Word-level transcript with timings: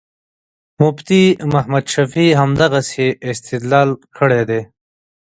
مفتي 0.79 1.23
محمد 1.51 1.85
شفیع 1.93 2.29
همدغسې 2.41 3.07
استدلال 3.31 3.89
کړی 4.17 4.41
دی. 4.49 4.61